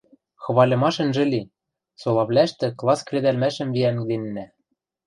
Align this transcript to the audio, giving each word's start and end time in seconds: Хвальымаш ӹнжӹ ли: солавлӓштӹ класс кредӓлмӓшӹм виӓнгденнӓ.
Хвальымаш 0.43 0.95
ӹнжӹ 1.03 1.25
ли: 1.31 1.41
солавлӓштӹ 2.01 2.67
класс 2.79 3.01
кредӓлмӓшӹм 3.07 3.69
виӓнгденнӓ. 3.75 4.45